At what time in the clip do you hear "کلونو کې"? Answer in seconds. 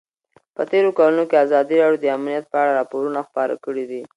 0.97-1.35